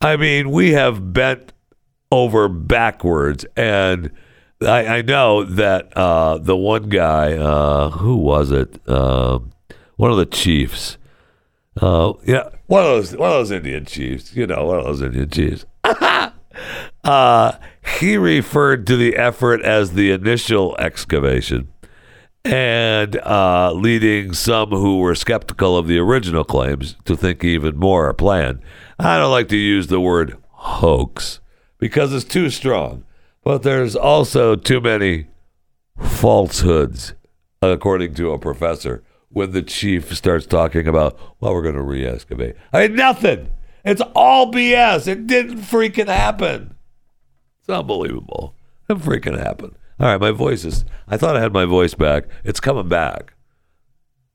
[0.00, 1.53] I mean, we have bent
[2.14, 3.44] over backwards.
[3.56, 4.12] And
[4.62, 8.80] I, I know that uh, the one guy, uh, who was it?
[8.88, 9.40] Uh,
[9.96, 10.96] one of the chiefs.
[11.80, 14.34] Uh, yeah, one of those, one of those Indian chiefs.
[14.34, 15.66] You know, one of those Indian chiefs.
[17.04, 17.52] uh,
[18.00, 21.66] he referred to the effort as the initial excavation,
[22.44, 28.08] and uh, leading some who were skeptical of the original claims to think even more
[28.08, 28.60] are planned.
[29.00, 31.40] I don't like to use the word hoax
[31.84, 33.04] because it's too strong,
[33.42, 35.26] but there's also too many
[36.00, 37.12] falsehoods,
[37.60, 42.56] according to a professor when the chief starts talking about, well, we're going to re-excavate.
[42.72, 43.50] I mean, nothing.
[43.84, 45.06] It's all BS.
[45.06, 46.74] It didn't freaking happen.
[47.60, 48.54] It's unbelievable.
[48.88, 49.74] It freaking happened.
[50.00, 50.86] All right, my voice is.
[51.06, 52.24] I thought I had my voice back.
[52.44, 53.34] It's coming back.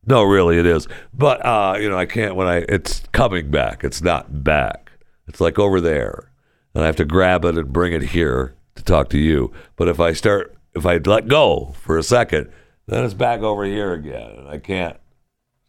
[0.06, 0.88] No, really, it is.
[1.16, 2.58] But uh, you know, I can't when I.
[2.70, 3.84] It's coming back.
[3.84, 4.92] It's not back.
[5.28, 6.29] It's like over there,
[6.74, 9.52] and I have to grab it and bring it here to talk to you.
[9.76, 12.52] But if I start, if I let go for a second,
[12.88, 14.98] then it's back over here again, and I can't.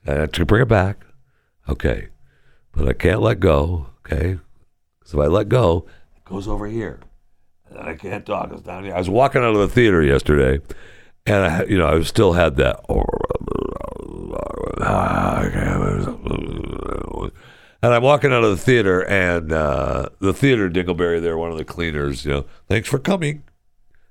[0.06, 1.04] I have to bring it back.
[1.68, 2.08] Okay,
[2.72, 3.86] but I can't let go.
[4.00, 4.38] Okay,
[4.98, 5.86] because if I let go,
[6.16, 7.00] it goes over here.
[7.68, 8.50] And I can't talk.
[8.52, 8.94] It's down here.
[8.94, 10.64] I was walking out of the theater yesterday,
[11.26, 12.84] and I, you know, I still had that.
[17.82, 21.56] And I'm walking out of the theater, and uh, the theater Dingleberry, there, one of
[21.56, 23.42] the cleaners, you know, thanks for coming.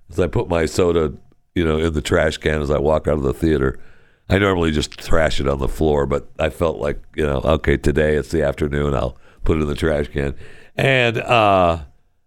[0.10, 1.14] As I put my soda,
[1.54, 3.80] you know, in the trash can as I walk out of the theater.
[4.28, 7.78] I normally just thrash it on the floor, but I felt like, you know, okay,
[7.78, 8.94] today it's the afternoon.
[8.94, 10.36] I'll put it in the trash can.
[10.76, 11.80] And uh,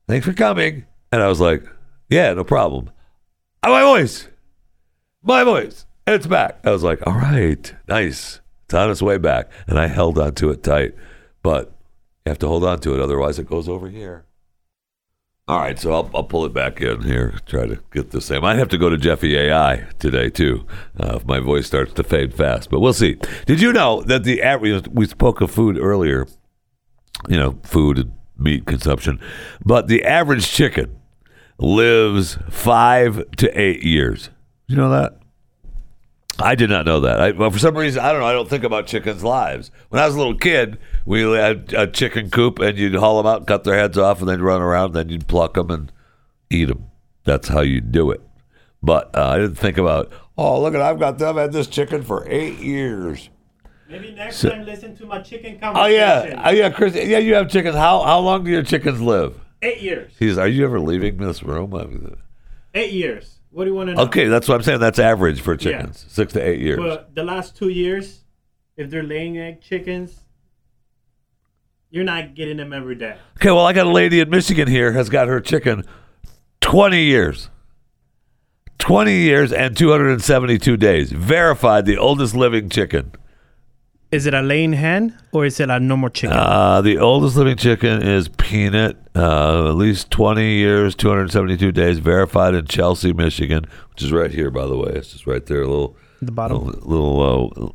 [0.09, 0.85] thanks for coming.
[1.11, 1.65] And I was like,
[2.09, 2.91] yeah, no problem.
[3.63, 4.29] Oh, my voice,
[5.23, 6.59] my voice, it's back.
[6.65, 8.41] I was like, all right, nice.
[8.65, 9.51] It's on its way back.
[9.67, 10.95] And I held onto it tight,
[11.43, 11.73] but
[12.25, 14.25] you have to hold on to it, otherwise it goes over here.
[15.49, 18.45] All right, so I'll, I'll pull it back in here, try to get the same.
[18.45, 20.65] I have to go to Jeffy AI today, too,
[21.01, 23.17] uh, if my voice starts to fade fast, but we'll see.
[23.47, 26.29] Did you know that the average, we spoke of food earlier,
[27.29, 29.21] you know, food and meat consumption,
[29.65, 30.97] but the average chicken
[31.59, 34.31] lives five to eight years.
[34.67, 35.19] You know that?
[36.39, 37.21] I did not know that.
[37.21, 38.27] I, well, for some reason, I don't know.
[38.27, 39.71] I don't think about chickens' lives.
[39.91, 43.31] When I was a little kid, we had a chicken coop, and you'd haul them
[43.31, 44.87] out, and cut their heads off, and they'd run around.
[44.87, 45.93] And then you'd pluck them and
[46.51, 46.87] eat them.
[47.25, 48.21] That's how you do it.
[48.83, 50.11] But uh, I didn't think about.
[50.39, 51.37] Oh, look at I've got them.
[51.37, 53.29] I've had this chicken for eight years.
[53.89, 55.95] Maybe next So- time listen to my chicken Oh conversation.
[56.39, 56.95] yeah, oh yeah, Kris.
[56.95, 57.77] Yeah, you have chickens.
[57.77, 59.39] How how long do your chickens live?
[59.61, 60.13] Eight years.
[60.19, 60.39] He's.
[60.39, 62.17] Are you ever leaving this room?
[62.75, 63.39] Eight years.
[63.53, 64.03] What do you want to know?
[64.05, 64.81] Okay, that's what I'm saying.
[64.81, 66.05] That's average for chickens.
[66.09, 66.79] Six to eight years.
[66.79, 68.25] But the last two years,
[68.77, 70.21] if they're laying egg chickens,
[71.91, 73.17] you're not getting them every day.
[73.37, 75.85] Okay, well, I got a lady in Michigan here has got her chicken
[76.63, 77.51] 20 years.
[78.79, 81.13] 20 years and 272 days.
[81.13, 83.13] Verified the oldest living chicken.
[84.13, 86.37] Is it a laying hen or is it a normal chicken?
[86.37, 88.99] Uh, the oldest living chicken is Peanut.
[89.15, 91.99] Uh, at least 20 years, 272 days.
[91.99, 94.93] Verified in Chelsea, Michigan, which is right here, by the way.
[94.93, 96.67] It's just right there, a little, the bottom.
[96.67, 97.73] little, little,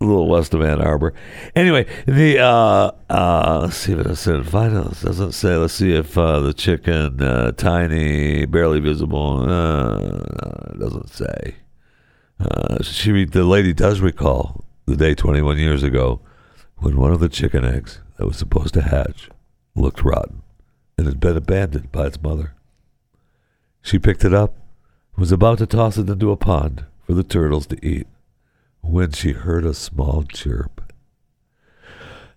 [0.00, 1.14] uh, little west of Ann Arbor.
[1.54, 4.52] Anyway, the uh, uh, let's see what it said.
[4.52, 5.00] Out.
[5.00, 5.54] Doesn't say.
[5.54, 9.48] Let's see if uh, the chicken uh, tiny, barely visible.
[9.48, 11.54] Uh, doesn't say.
[12.40, 16.20] Uh, she the lady does recall the day 21 years ago
[16.76, 19.28] when one of the chicken eggs that was supposed to hatch
[19.74, 20.42] looked rotten
[20.98, 22.54] and had been abandoned by its mother.
[23.80, 24.56] She picked it up,
[25.16, 28.06] was about to toss it into a pond for the turtles to eat
[28.80, 30.92] when she heard a small chirp.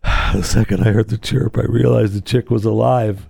[0.33, 3.27] The second I heard the chirp, I realized the chick was alive.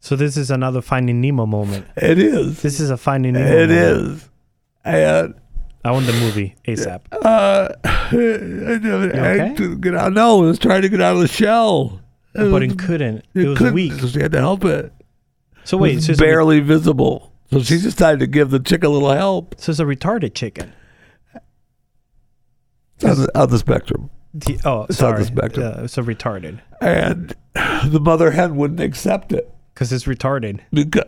[0.00, 1.86] So this is another Finding Nemo moment.
[1.96, 2.62] It is.
[2.62, 3.46] This is a Finding Nemo.
[3.46, 4.12] It moment.
[4.12, 4.28] is.
[4.84, 5.34] And
[5.84, 7.00] I want the movie ASAP.
[7.12, 9.54] uh, I okay?
[9.56, 10.12] to get out.
[10.12, 12.00] No, it was trying to get out of the shell.
[12.34, 13.24] but it couldn't.
[13.34, 13.92] It, was couldn't, weak.
[13.94, 14.92] so She had to help it.
[15.64, 17.32] So It wait, was so it's, a, barely visible.
[17.52, 20.34] So she just had to give the chick a little help so it's a retarded
[20.34, 20.72] chicken.
[23.04, 24.10] on the, on the spectrum.
[24.34, 25.66] The- oh, on the spectrum.
[25.78, 27.34] Uh, it's a retarded And
[27.92, 30.60] the mother hen wouldn't accept it because it's retarded.
[30.72, 31.04] because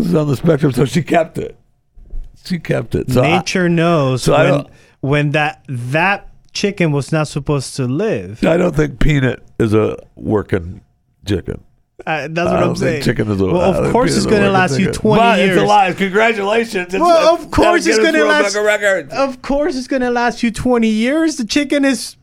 [0.00, 0.72] it's on the spectrum.
[0.72, 1.56] So she kept it.
[2.44, 3.10] She kept it.
[3.10, 4.66] So I- Nature knows so when
[5.00, 8.42] when that that chicken was not supposed to live.
[8.44, 10.80] I don't think Peanut is a working
[11.26, 11.62] chicken.
[12.06, 13.02] Uh, that's I what don't I'm think saying.
[13.02, 15.56] chicken is a- well, of course, it's going to last you 20 but years.
[15.56, 15.96] It's alive.
[15.96, 16.94] Congratulations.
[16.94, 19.12] It's, Well, of course it's last- Book of Records.
[19.12, 21.36] Of course, it's going to last you 20 years.
[21.36, 22.16] The chicken is.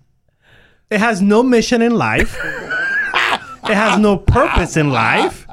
[0.90, 2.38] It has no mission in life.
[2.44, 5.48] it has no purpose in life.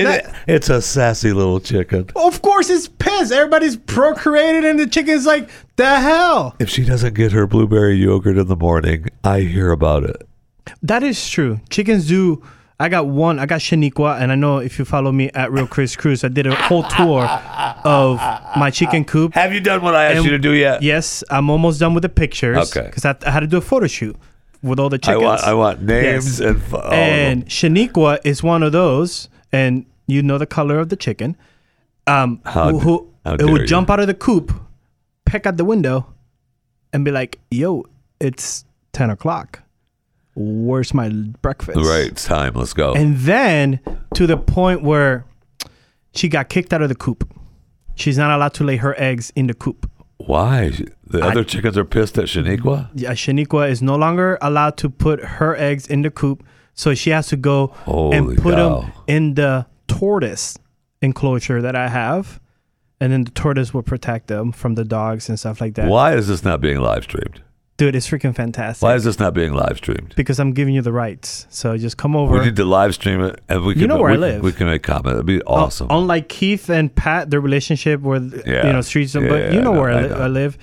[0.00, 2.06] It- that- it's a sassy little chicken.
[2.16, 3.32] Of course, it's pissed.
[3.32, 6.54] Everybody's procreated, and the chicken's like, the hell.
[6.58, 10.26] If she doesn't get her blueberry yogurt in the morning, I hear about it.
[10.82, 11.60] That is true.
[11.70, 12.42] Chickens do.
[12.78, 13.38] I got one.
[13.38, 16.28] I got Shaniqua, and I know if you follow me at Real Kris Cruz, I
[16.28, 17.24] did a whole tour
[17.84, 18.18] of
[18.56, 19.32] my chicken coop.
[19.34, 20.82] Have you done what I asked And- you to do yet?
[20.82, 22.76] Yes, I'm almost done with the pictures.
[22.76, 22.86] Okay.
[22.86, 24.16] Because I, I had to do a photo shoot
[24.62, 25.22] with all the I chickens.
[25.22, 26.48] want, I want names Yes.
[26.50, 27.46] and f- and.
[27.46, 31.36] Shaniqua is one of those, and you know the color of the chicken.
[32.06, 33.66] Um, How who, who how it would you.
[33.66, 34.52] jump out of the coop,
[35.24, 35.96] peek out the window
[36.92, 37.84] and be like, "Yo,
[38.20, 39.62] it's ten o'clock.
[40.34, 41.08] Where's my
[41.42, 42.52] breakfast?" Right, it's time.
[42.54, 42.94] Let's go.
[42.94, 43.80] And then
[44.14, 45.24] to the point where
[46.14, 47.28] she got kicked out of the coop.
[47.94, 49.90] She's not allowed to lay her eggs in the coop.
[50.18, 50.72] Why?
[51.06, 52.90] The other chickens are pissed at Shaniqua?
[52.94, 56.44] Yeah, Shaniqua is no longer allowed to put her eggs in the coop,
[56.76, 58.80] so she has to go Holy and put cow.
[58.82, 60.56] them in the tortoise
[61.02, 62.38] enclosure that I have,
[63.00, 65.88] and then the tortoise will protect them from the dogs and stuff like that.
[65.88, 67.42] Why is this not being live streamed?
[67.78, 68.82] Dude, it's freaking fantastic.
[68.82, 70.14] Why is this not being live streamed?
[70.16, 71.46] because I'm giving you the rights.
[71.50, 72.38] So just come over.
[72.38, 73.82] We need to live stream it, and we can.
[73.82, 74.42] You know where we I live.
[74.42, 75.14] We can make comment.
[75.16, 75.88] It'd be Un- awesome.
[75.90, 78.66] Unlike Keith and Pat, their relationship where Yeah.
[78.66, 80.16] you know streets, Yeah, but you I know know, where I, I li- know.
[80.16, 80.58] I live.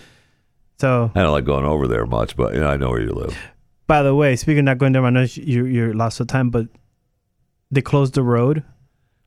[0.79, 3.11] So, I don't like going over there much, but you know, I know where you
[3.13, 3.37] live.
[3.87, 6.49] By the way, speaking of not going there, I know you you're lost of time,
[6.49, 6.67] but
[7.71, 8.63] they closed the road,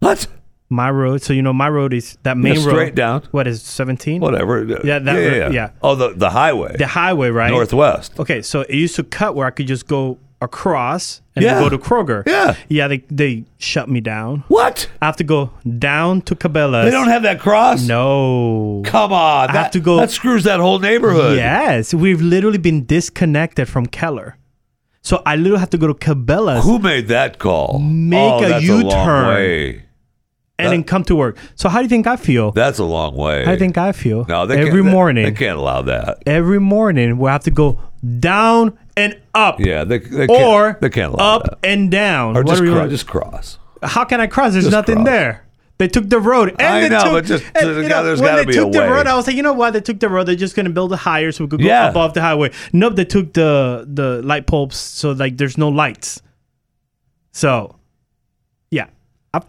[0.01, 0.27] What?
[0.69, 1.23] my road.
[1.23, 2.71] So you know my road is that main Yeah, road.
[2.71, 3.23] straight down.
[3.33, 4.21] What is seventeen?
[4.21, 4.65] Whatever.
[4.65, 5.51] Yeah, that yeah, road- yeah.
[5.51, 5.71] yeah.
[5.83, 6.77] Oh, the the highway.
[6.77, 7.51] The highway, right?
[7.51, 8.19] Northwest.
[8.19, 11.59] Okay, so it used to cut where I could just go across and Yeah.
[11.61, 12.23] go to Kroger.
[12.27, 12.55] Yeah.
[12.69, 14.45] Yeah, they they shut me down.
[14.49, 14.89] What?
[15.01, 16.85] I have to go down to Cabela's.
[16.85, 17.87] They don't have that cross.
[17.87, 18.83] No.
[18.85, 19.49] Come on.
[19.51, 21.37] I that, have to go- That screws that whole neighborhood.
[21.39, 24.37] Yes, we've literally been disconnected from Keller.
[25.07, 27.79] So I literally have to go to Cabela's Who made that call?
[27.79, 29.27] Make oh, a that's A long U-turn.
[29.29, 29.85] way.
[30.59, 31.39] and then come to work.
[31.55, 32.51] So how do you think I feel?
[32.51, 33.41] That's a long way.
[33.45, 34.25] How do you think I feel?
[34.29, 35.25] No, they every they- morning.
[35.25, 36.25] They, can't allow that.
[36.27, 37.79] Every morning we have to go
[38.19, 39.61] down and up.
[39.61, 41.59] Yeah, they, they Or can't, they can't allow up that.
[41.63, 42.37] and down.
[42.37, 43.59] Or What just, cro- just cross.
[43.85, 44.55] How can I cross?
[44.55, 45.07] There's Just nothing cross.
[45.07, 45.46] there.
[45.79, 46.51] They took the road.
[46.59, 48.43] And I they know, took, but just- and, there's you gotta- know, there's when gotta
[48.43, 48.89] they be took a the way.
[48.89, 49.73] road, I was like, you know what?
[49.75, 50.25] They took the road.
[50.25, 51.91] They're just gonna build it higher so we could go Yeah.
[51.91, 52.51] above the highway.
[52.73, 56.23] Nope, they took the the light bulbs so like there's no lights.
[57.33, 57.77] So,
[58.71, 58.87] yeah,
[59.35, 59.41] I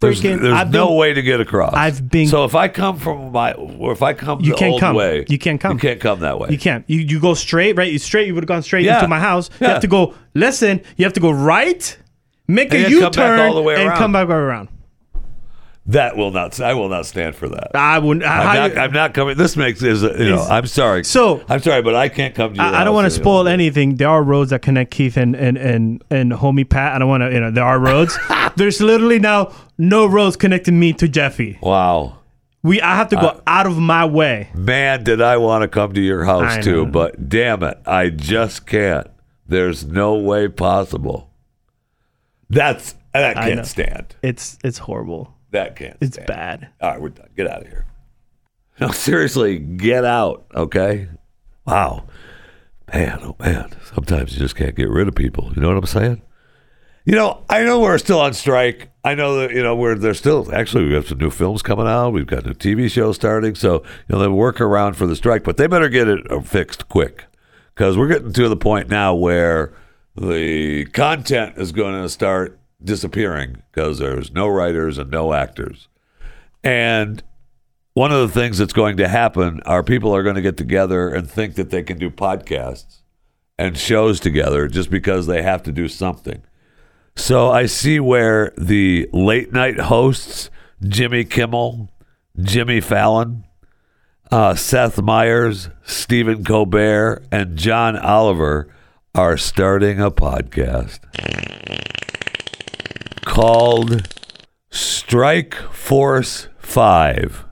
[0.00, 0.42] There's, freaking.
[0.42, 1.72] there's I've no been- way to get across.
[1.74, 4.72] I've been- So if I come from my, or if I come You the can't
[4.72, 4.96] old come.
[4.96, 5.72] way, You can't come.
[5.72, 6.48] You can't come that way.
[6.50, 6.84] You can't.
[6.88, 7.90] You you go straight, right?
[7.90, 8.26] You straight.
[8.26, 8.96] You would have gone straight Yeah.
[8.96, 9.48] into my house.
[9.60, 10.14] You have to go.
[10.34, 10.82] Listen.
[10.98, 11.96] You have to go right.
[12.46, 13.98] Make And a U turn all the way and around.
[13.98, 14.68] come back right around.
[15.86, 16.60] That will not.
[16.60, 17.70] I will not stand for that.
[17.74, 18.24] I wouldn't.
[18.24, 19.36] I'm how not, I'm not coming.
[19.36, 20.42] This makes is you know.
[20.42, 21.04] I'm sorry.
[21.04, 22.62] So- I'm sorry, but I can't come to.
[22.62, 23.96] I, I don't want to spoil anything.
[23.96, 26.94] There are roads that connect Keith and and and, and homie Pat.
[26.94, 27.32] I don't want to.
[27.32, 28.16] You know, there are roads.
[28.56, 31.58] There's literally now no roads connecting me to Jeffy.
[31.62, 32.18] Wow,
[32.62, 32.80] We.
[32.82, 34.50] I have to go Uh, out of my way.
[34.54, 36.86] man, did I want to come to your house I too?
[36.86, 39.08] But damn it, I just can't.
[39.48, 41.30] There's no way possible.
[42.48, 44.14] That's that I can't stand.
[44.22, 45.34] It's it's horrible.
[45.50, 45.96] That can't.
[46.00, 46.26] It's stand.
[46.26, 46.68] bad.
[46.80, 47.28] All right, we're done.
[47.36, 47.86] Get out of here.
[48.80, 50.46] No, seriously, get out.
[50.54, 51.08] Okay.
[51.66, 52.06] Wow,
[52.92, 53.70] man, oh man.
[53.94, 55.52] Sometimes you just can't get rid of people.
[55.54, 56.22] You know what I'm saying?
[57.04, 58.90] You know, I know we're still on strike.
[59.04, 61.86] I know that you know we're there's still actually we have some new films coming
[61.86, 62.10] out.
[62.10, 65.42] We've got new TV shows starting, so you know they work around for the strike,
[65.42, 67.26] but they better get it uh, fixed quick
[67.74, 69.72] because we're getting to the point now where
[70.16, 75.88] the content is going to start disappearing because there's no writers and no actors.
[76.62, 77.22] And
[77.94, 81.08] one of the things that's going to happen are people are going to get together
[81.08, 83.00] and think that they can do podcasts
[83.58, 86.42] and shows together just because they have to do something.
[87.16, 90.50] So I see where the late night hosts,
[90.86, 91.90] Jimmy Kimmel,
[92.40, 93.44] Jimmy Fallon,
[94.30, 98.72] uh, Seth Meyers, Stephen Colbert, and John Oliver
[99.14, 101.00] are starting a podcast
[103.24, 104.08] called
[104.70, 107.44] Strike Force 5.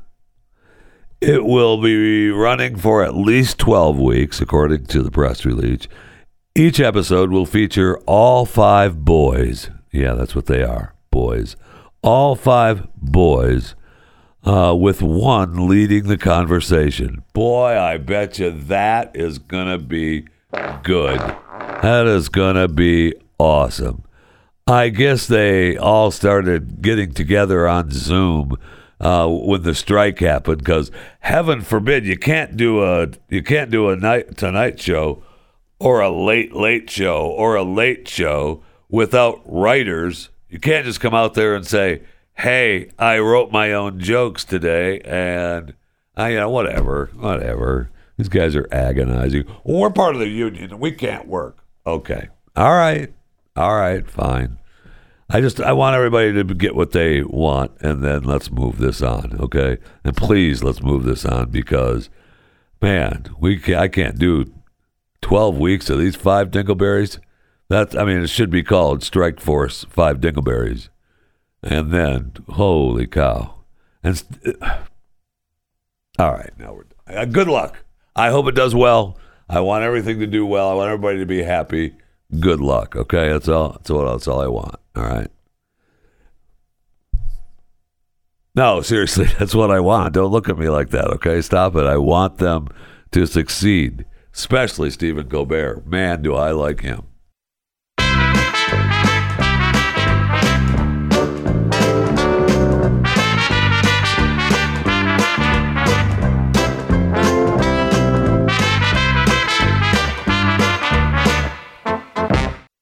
[1.21, 5.89] It will be running for at least 12 weeks, according to the press release.
[6.55, 9.71] Each episode will feature all five boys.
[9.91, 11.57] Yeah, that's what they are boys.
[12.03, 13.75] All five boys,
[14.45, 17.25] uh, with one leading the conversation.
[17.33, 20.27] Boy, I bet you that is going to be
[20.83, 21.19] good.
[21.83, 24.05] That is going to be awesome.
[24.69, 28.59] I guess they all started getting together on Zoom
[29.01, 33.89] uh, when the strike happened because heaven forbid you can't do a you can't do
[33.89, 35.23] a night tonight show
[35.79, 40.29] or a late late show or a late show without writers.
[40.51, 42.03] You can't just come out there and say,
[42.35, 45.73] "Hey, I wrote my own jokes today," and
[46.15, 47.89] I, you know, whatever, whatever.
[48.19, 49.47] These guys are agonizing.
[49.65, 51.65] Well, we're part of the union we can't work.
[51.87, 53.15] Okay, all right,
[53.57, 54.59] all right, fine.
[55.31, 59.03] I just I want everybody to get what they want, and then let's move this
[59.03, 59.77] on, okay?
[60.03, 62.09] And please, let's move this on because,
[62.81, 64.47] man, we can, I can't do
[65.21, 67.19] twelve weeks of these five dingleberries.
[67.69, 70.89] That's I mean, it should be called Strike Force Five Dingleberries,
[71.63, 73.57] and then holy cow!
[74.03, 74.57] And st-
[76.19, 77.85] all right, now we're uh, good luck.
[78.17, 79.19] I hope it does well.
[79.47, 80.71] I want everything to do well.
[80.71, 81.95] I want everybody to be happy.
[82.39, 82.95] Good luck.
[82.95, 83.73] Okay, that's all.
[83.73, 84.05] That's all.
[84.05, 84.77] That's all I want.
[84.95, 85.31] All right.
[88.55, 90.15] No, seriously, that's what I want.
[90.15, 91.09] Don't look at me like that.
[91.09, 91.85] Okay, stop it.
[91.85, 92.69] I want them
[93.13, 94.05] to succeed,
[94.35, 95.87] especially Stephen Colbert.
[95.87, 97.08] Man, do I like him.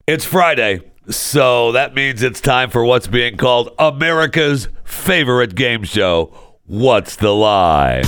[0.08, 6.32] It's Friday, so that means it's time for what's being called America's favorite game show.
[6.66, 8.04] What's the lie?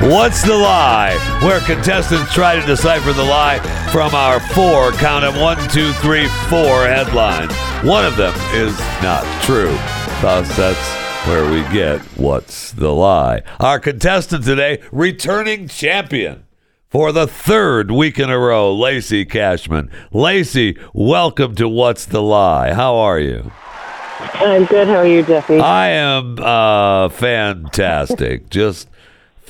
[0.00, 1.40] What's the lie?
[1.42, 3.58] Where contestants try to decipher the lie
[3.90, 7.52] from our four, count them, one, two, three, four headlines.
[7.84, 9.76] One of them is not true.
[10.22, 13.42] Thus, that's where we get What's the Lie.
[13.58, 16.44] Our contestant today, returning champion
[16.90, 19.88] for the third week in a row, Lacey Cashman.
[20.10, 22.74] Lacey, welcome to What's the Lie.
[22.74, 23.52] How are you?
[24.18, 24.88] I'm good.
[24.88, 25.60] How are you, Jeffy?
[25.60, 28.50] I am uh, fantastic.
[28.50, 28.88] Just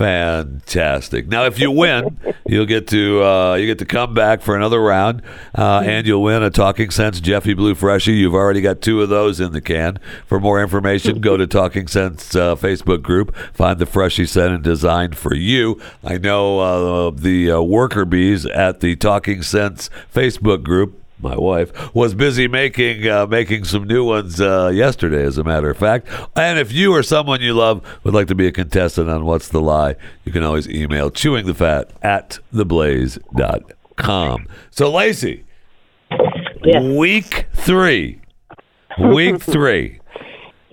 [0.00, 1.28] fantastic.
[1.28, 4.80] Now, if you win, you'll get to uh, you get to come back for another
[4.80, 5.20] round,
[5.54, 8.14] uh, and you'll win a Talking Sense Jeffy Blue Freshie.
[8.14, 9.98] You've already got two of those in the can.
[10.26, 13.36] For more information, go to Talking Sense uh, Facebook group.
[13.52, 15.78] Find the Freshie sent and designed for you.
[16.02, 21.94] I know uh, the uh, worker bees at the Talking Sense Facebook group my wife
[21.94, 26.06] was busy making uh, making some new ones uh, yesterday, as a matter of fact.
[26.36, 29.48] And if you or someone you love would like to be a contestant on What's
[29.48, 34.46] the Lie, you can always email chewingthefat at theblaze.com.
[34.70, 35.44] So, Lacey,
[36.64, 36.82] Yes.
[36.82, 38.20] week three,
[38.98, 40.00] week three.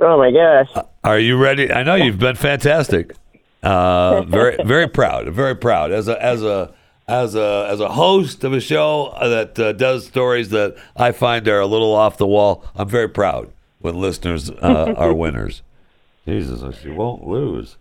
[0.02, 0.86] Oh my gosh.
[1.04, 1.72] Are you ready?
[1.72, 3.16] I know you've been fantastic.
[3.64, 5.28] Uh, very, very proud.
[5.30, 6.74] Very proud as a as a
[7.08, 11.48] as a as a host of a show that uh, does stories that I find
[11.48, 12.66] are a little off the wall.
[12.76, 15.62] I'm very proud when listeners uh, are winners.
[16.26, 17.78] Jesus, she won't lose.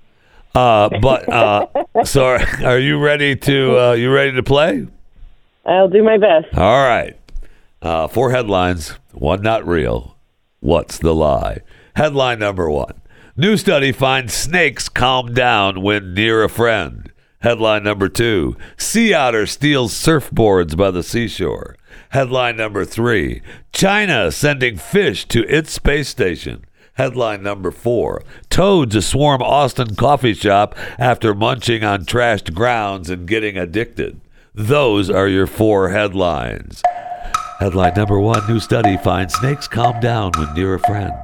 [0.55, 1.67] Uh, but uh,
[2.05, 4.87] so, are, are you ready to uh, you ready to play?
[5.65, 6.47] I'll do my best.
[6.57, 7.19] All right.
[7.83, 10.17] Uh, four headlines, one not real.
[10.61, 11.61] What's the lie?
[11.95, 13.01] Headline number one
[13.37, 17.13] New study finds snakes calm down when near a friend.
[17.47, 21.77] Headline number two Sea otter steals surfboards by the seashore.
[22.09, 23.41] Headline number three
[23.73, 26.65] China sending fish to its space station.
[26.95, 33.57] Headline number four Toads swarm Austin coffee shop after munching on trashed grounds and getting
[33.57, 34.21] addicted.
[34.53, 36.83] Those are your four headlines.
[37.61, 41.15] Headline number one New study finds snakes calm down when near a friend.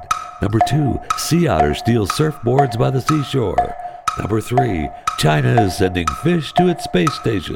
[0.41, 3.75] Number two Sea otter steals surfboards by the seashore.
[4.19, 7.55] Number three China is sending fish to its space station.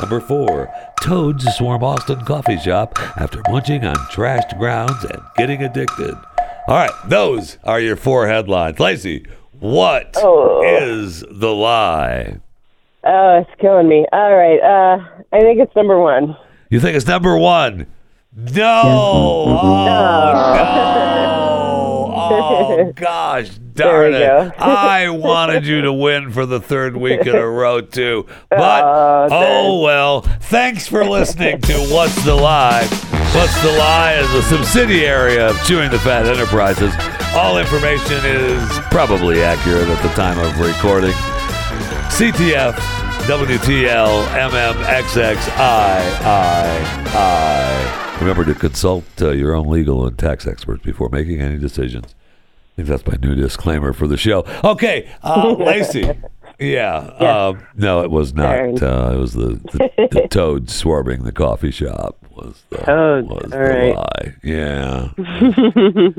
[0.00, 6.14] Number four Toads swarm Austin coffee shop after munching on trashed grounds and getting addicted.
[6.66, 8.80] All right, those are your four headlines.
[8.80, 9.26] Lacey,
[9.60, 10.16] what
[10.64, 11.26] is Oh.
[11.30, 12.38] the lie?
[13.06, 14.06] Oh, it's killing me.
[14.12, 14.58] All right.
[14.60, 14.98] Uh,
[15.32, 16.36] I think it's number one.
[16.70, 17.86] You think it's number one?
[18.34, 18.82] No!
[18.84, 19.46] Oh,
[19.86, 20.54] no!
[22.16, 24.18] Oh, gosh darn it.
[24.20, 24.52] go.
[24.58, 28.26] I wanted you to win for the third week in a row, too.
[28.50, 30.20] But, Oh, oh, well.
[30.22, 32.86] Thanks for listening to What's the Lie?
[33.34, 36.94] What's the Lie is a subsidiary of Chewing the Fat Enterprises.
[37.34, 41.12] All information is probably accurate at the time of recording.
[42.10, 42.74] CTF,
[43.26, 44.24] WTL,
[47.04, 48.20] MMXXIII.
[48.20, 52.14] Remember to consult uh, your own legal and tax experts before making any decisions.
[52.74, 54.44] I think that's my new disclaimer for the show.
[54.64, 56.10] Okay, uh, Lacey.
[56.58, 56.96] Yeah.
[56.96, 58.82] Uh, no, it was not.
[58.82, 62.16] Uh, it was the, the, the toad swarming the coffee shop.
[62.32, 63.94] Was the, Toads, was all the right.
[63.94, 64.34] lie.
[64.42, 65.10] Yeah.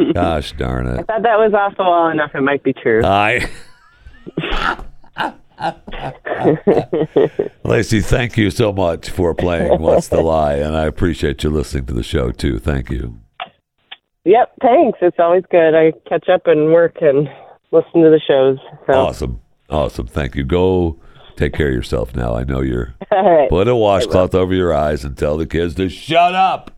[0.13, 0.99] Gosh darn it.
[0.99, 2.31] I thought that was off the wall enough.
[2.33, 3.03] It might be true.
[3.03, 3.49] I.
[7.65, 11.85] Lacey, thank you so much for playing What's the Lie, and I appreciate you listening
[11.87, 12.59] to the show too.
[12.59, 13.19] Thank you.
[14.25, 14.53] Yep.
[14.61, 14.99] Thanks.
[15.01, 15.75] It's always good.
[15.75, 17.29] I catch up and work and
[17.71, 18.57] listen to the shows.
[18.87, 18.93] So.
[18.93, 19.41] Awesome.
[19.69, 20.07] Awesome.
[20.07, 20.43] Thank you.
[20.43, 20.99] Go
[21.35, 22.35] take care of yourself now.
[22.35, 22.95] I know you're.
[23.11, 23.49] All right.
[23.49, 26.71] Put a washcloth over your eyes and tell the kids to shut up.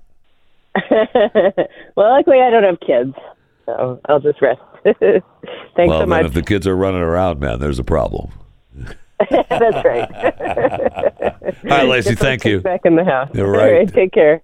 [0.92, 3.16] well, luckily I don't have kids,
[3.66, 4.62] so I'll just rest.
[4.84, 5.24] Thanks
[5.76, 6.26] well, so much.
[6.26, 8.32] if the kids are running around, man, there's a problem.
[9.32, 10.08] That's right.
[10.14, 12.62] All right, Lacey, thank you.
[12.62, 13.32] Back in the house.
[13.36, 13.92] All right.
[13.92, 14.44] Take care.